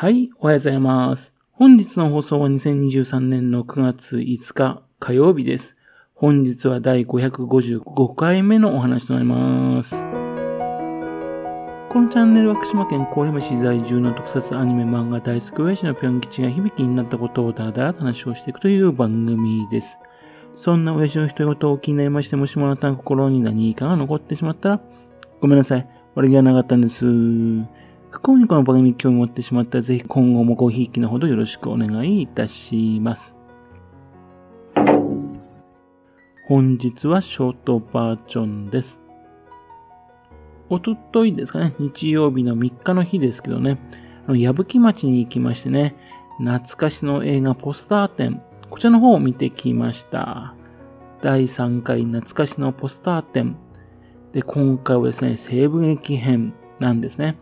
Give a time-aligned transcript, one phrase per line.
[0.00, 1.34] はい、おはようございます。
[1.50, 5.76] 本日の放送は2023年の9月5日火曜日です。
[6.14, 9.96] 本日は第555回目のお話となります。
[9.96, 10.00] こ
[12.00, 19.98] のチャンネルは福島県郡山市在住の特撮アニメ漫画大好き親父のぴょん吉が響きになったことをだらだらと話をしていくという番組です。
[20.52, 24.80] そんな親父の一言を気になりまして、もしもあなたの心に何かが残ってしまったら、
[25.40, 25.88] ごめんなさい。
[26.14, 27.04] 悪気はなかったんです。
[28.10, 33.36] 不幸にこの番組興味持ってしまったら、ぜひ今後もごひいきのほどよろしくお願いいたします。
[36.46, 38.98] 本日はショートバージョンです。
[40.70, 43.78] おとといですかね、日曜日の3日の日ですけどね、
[44.28, 45.94] 矢吹町に行きましてね、
[46.38, 48.40] 懐かしの映画ポスター展、
[48.70, 50.54] こちらの方を見てきました。
[51.20, 53.56] 第3回懐かしのポスター展。
[54.32, 57.36] で、今回はですね、西部劇編なんですね。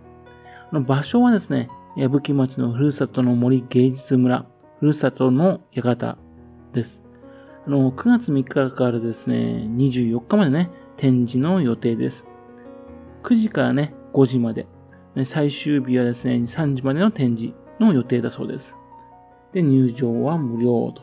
[0.72, 4.46] 場所はですね、矢吹町のふるさとの森芸術村、
[4.80, 6.18] ふるさとの館
[6.72, 7.02] です。
[7.66, 12.26] あの、9月3日からですね、24日までね、展示の予定です。
[13.22, 14.66] 9時からね、5時まで。
[15.24, 18.76] 最終日はですね、3時までの展示の予定だそうです。
[19.52, 21.02] で、入場は無料と。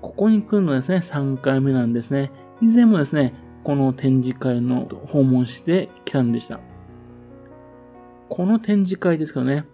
[0.00, 2.32] ここに来るのはですね、3回目なんですね。
[2.62, 6.60] 以前もですね、この展示会の訪問してきたんでした。
[8.34, 9.66] この展示会ですけどね、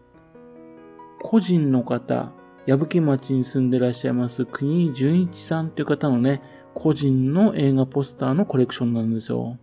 [1.22, 2.32] 個人の方、
[2.66, 6.42] 矢吹町に住んでらっしゃいます国井純一さんという方のね、
[6.74, 9.58] 個人の映画ポスターのコレクションなんですよ。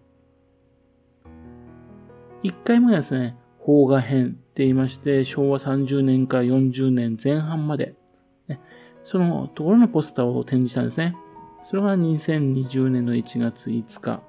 [2.43, 7.95] 1回目はですね、邦画編って言いまして、昭和30年から40年前半まで、
[8.47, 8.61] ね、
[9.03, 11.17] そのところのポスターを展示したんですね。
[11.59, 14.21] それが2020年の1月5日。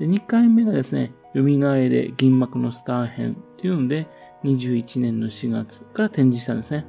[0.00, 4.06] で2回目がですね、蘇れ銀幕のスター編っていうので、
[4.44, 6.86] 21年の4月から展示したんですね。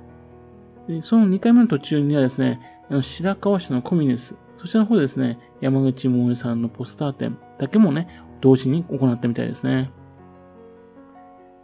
[0.87, 8.07] でその2回目の途中にはですね、あの白河市のコミネス、そちらの方でですね、山口萌さんのポスター展だけもね、
[8.41, 9.91] 同時に行ったみたいですね。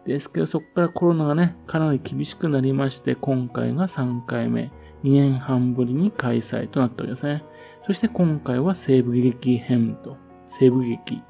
[0.05, 4.71] ですけど、そこからコロナがね、かなり厳しくなりまして、今回が3回目、
[5.03, 7.43] 2年半ぶりに開催となったわけですね。
[7.85, 11.21] そして今回は西部劇編と、西部劇。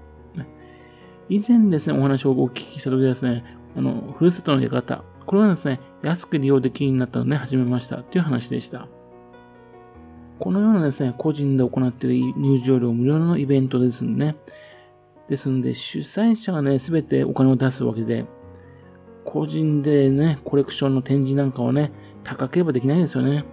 [1.29, 3.43] 以前ですね、お話をお聞きした時ですね、
[3.75, 8.88] あの、ふるさとの館、これはですね、安く利用できるようになったので始めましたという話でした。
[10.39, 14.35] このようなですね、個人で行っている入場料無料のイベントですんでね。
[15.27, 18.25] ですんで、主催者がね、すべてお金を出すわけで、
[19.25, 21.91] 個人でね、コレクションの展示なんかはね、
[22.23, 23.43] 高ければできないですよね。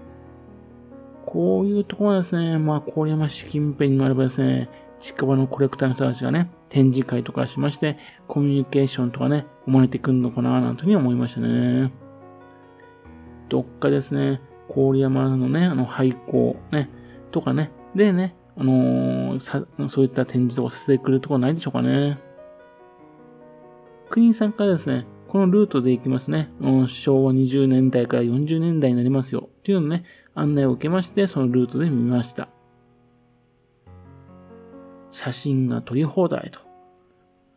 [1.27, 4.69] こういうところはですね、まあ、郡山市近辺にもあればですね、
[5.05, 11.93] 近場のコレクターの人たちがね、展示会とかしまして、コミュニケーションとかね、生まれてくるのかな、なんていうふうに思いましたね。
[13.51, 14.41] どっかですね、
[14.75, 16.89] 郡山のね、あの、廃校、ね、
[17.33, 22.19] とかね、でね、あのー、さ、そういった展示とかさせてくれるところないでしょうかね。
[24.09, 30.05] 国さんからですね、このルートで行きますね、うん昭和20年代から40年代になりますよ、っていうのね、
[30.35, 32.49] 案内を受けまして、そのルートで見ました。
[35.15, 36.59] 写真が撮り放題と。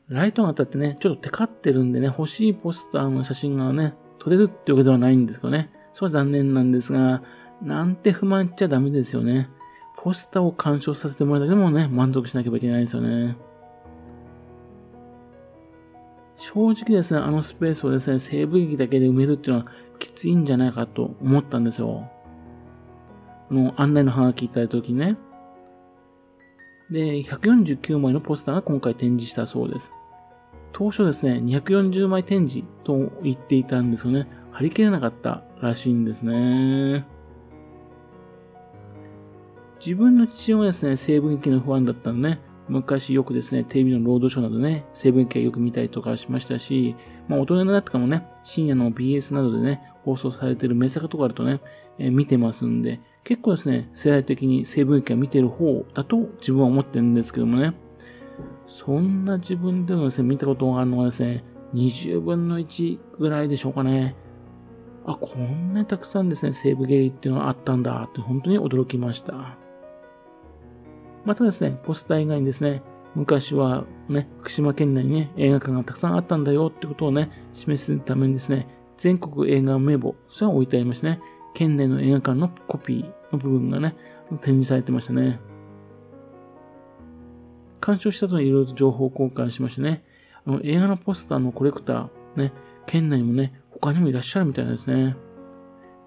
[0.10, 5.72] ライトが当たってね、ちょっとテカってるんでね、欲しいポスターの写真がね、撮れるってわけではないんですけどね。
[5.92, 7.24] それは残念なんですが、
[7.64, 9.50] なんて不満っちゃダメですよね。
[9.98, 13.36] ポスターを鑑賞させてもらうだけでもね、満足しなければいけないですよね。
[16.38, 22.08] 正直ですね、あのスペースをですね、西部劇だけで埋めるっていうのはきついんじゃないかと思ったんですよ。
[23.50, 25.18] あの、案内のハガキいただいた時にね。
[26.92, 29.92] で、149枚のポスターが今回展示したそうです。
[30.72, 34.28] 当初ですね、240枚展示と言っていたんですよね。
[34.52, 37.06] 貼り切れなかったらしいんですね。
[39.80, 46.96] 自分の父親はですね、西部劇のファンだったんでね、昔よくですね、テレビのロードショーなどね、西部劇はよく見たりとかしましたし、
[47.28, 51.60] まあ大人になってからもね、深夜の BS などでね、放送されてる名作とかあるとね、
[52.00, 57.74] えー、見てますんで、結構ですね、世代的に西部劇を見てる方だと自分は思ってるんですけどもね、
[58.68, 61.44] そんな自分でもですね、見たことがあるのはですね、
[61.74, 64.16] 20分の1ぐらいでしょうかね。
[65.06, 69.58] あ、こんなにたくさんですね、西部劇っていうのがあったんだって本当に驚きました。
[71.26, 72.82] またですね、ポスター以外にですね、
[73.14, 81.22] 昔はね、福島県内にね、映画館がたくさんあったんだよってことをね、示すためにですね、全国映画名簿、それは置いてありましてね、
[81.54, 83.96] 県内の映画館のコピーの部分がね、
[84.42, 85.40] 展示されてましたね。
[87.80, 90.04] 鑑賞した後にいろいろと情報交換しましてね、
[90.46, 92.54] あの映画のポスターのコレクター、ね、
[92.86, 95.16] 県内もね、他にもいらっしゃるみたいですね。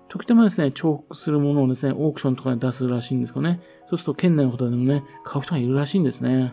[0.09, 3.61] 時たまですね、重複するものをですね、オークションとかに出すらしいんですけどね。
[3.89, 6.53] そうすると県内の方でもね、買う人がいるらしいんですね。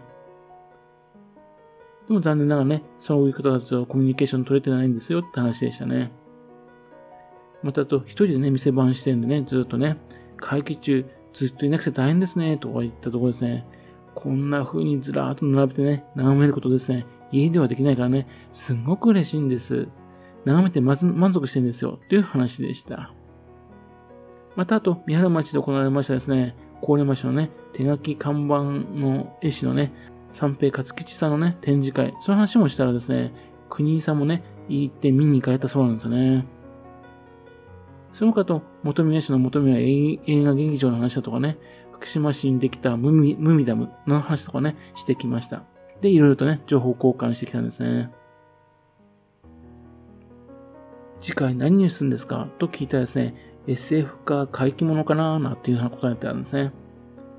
[2.08, 6.12] でも残念ながらね、そういう方たちとコミュニケーション取れてないんですよって話でしたね。
[7.64, 9.98] またあと、一人でね、店番してるんでね、ずっとね、
[10.38, 13.66] 会期中ずっといなくて大変ですね、とか言ったところですね。
[14.16, 17.06] こんな風にずらーっと並べてね、眺めることですね。
[17.32, 19.88] 家ではできないからね、すごく嬉しいんです。
[20.46, 22.00] 眺めてまず満足してるんですよ。
[22.10, 23.14] という話でした。
[24.56, 28.64] またあと、三原町で行われましたですね、高齢町のね、手書き看板
[29.00, 29.94] の絵師のね、
[30.30, 33.34] 三平勝吉さんのね、展示会、その話もしたらですね、
[33.70, 36.46] 国井さんもね、行って見に行かれたそうなんですよね。
[38.12, 41.58] その他と、元宮市の元宮映画劇場の話だとかね、
[41.92, 45.64] 福島市にできたムミムミダムの話とかね、してきました。
[46.02, 48.12] で、いろいろとね、情報交換してきたんですね。
[51.20, 53.36] 次回何にするんですかと聞いたらですね、
[53.68, 56.72] SF か怪奇物かななんていうような答えてあるんですね。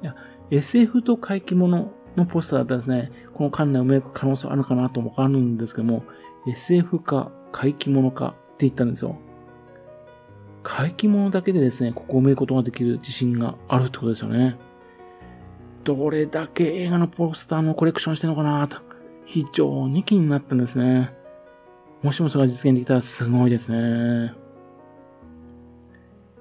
[0.03, 0.17] いや、
[0.51, 6.03] SF と怪奇物のポスターだったらですね、この関連を埋めく可能性あるかなともわかるんですけども、
[6.47, 9.17] SF か怪奇物かって言ったんですよ。
[10.69, 14.55] 怪奇物だけでですね、ここを埋めることができる自信があるってことですよね。
[15.83, 18.77] どれだけ映画のポスターのコレクションしてるのかなと、
[19.25, 21.11] 非常に気になったんですね。
[22.03, 24.35] もしもそれが実現できたらすごいですね。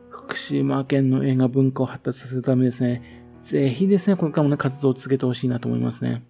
[0.09, 6.25] 福島県の映画文化を発達させるためですね、ぜひですね、これからもね、活動を続けてほしいなと思いますね。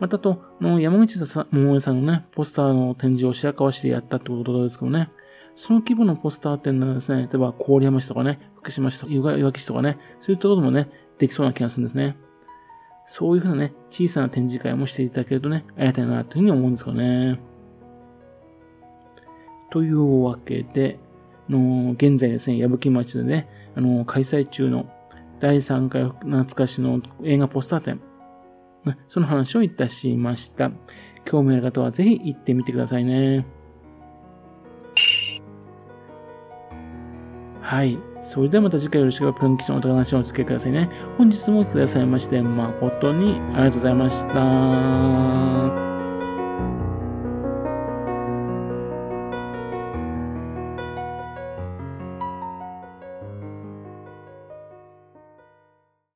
[0.00, 1.18] またと、の山口
[1.50, 5.10] 桃江さんのね、ポスターの展示を白河市でやったってことですけどね、
[5.54, 10.88] その規模のポスター展ならですね、例えば郡山市とかね、福島市とか岩木市とかね、そういうところもね、
[11.18, 12.16] できそうな気がするんですね。
[13.04, 17.40] そういうふうなね、小さな展示会もしていただけるとね、ありがたいなというふうに思うんですよね。
[19.70, 20.98] というわけで、
[21.48, 24.88] の現在ですね、矢吹町でね、あの、開催中の
[25.40, 28.00] 第3回懐かしの映画ポスター展、
[29.08, 30.70] その話をいたしました。
[31.24, 33.46] 興味ある方はぜひ行ってみてくださいね。
[37.72, 37.98] はい。
[38.20, 40.90] それではまた次回よろしくプロンキションのお話をお付けくださいね。
[41.16, 45.91] 本日もくださいまして誠にありがとうございました。